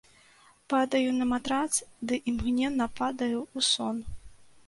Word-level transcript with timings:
Падаю 0.73 1.09
на 1.17 1.25
матрац 1.33 1.67
ды 2.11 2.15
імгненна 2.33 2.87
падаю 3.01 3.39
ў 3.43 3.59
сон. 3.71 3.95